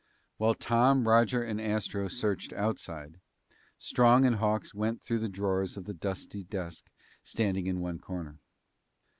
[0.37, 3.19] While Tom, Roger, and Astro searched outside,
[3.77, 6.89] Strong and Hawks went through the drawers of the dusty desk
[7.21, 8.39] standing in one corner.